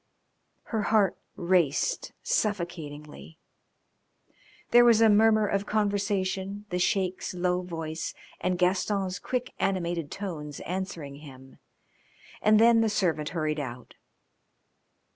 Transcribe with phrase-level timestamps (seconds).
[0.63, 3.37] Her heart raced suffocatingly.
[4.71, 10.59] There was a murmur of conversation, the Sheik's low voice and Gaston's quick animated tones
[10.61, 11.59] answering him,
[12.41, 13.93] and then the servant hurried out.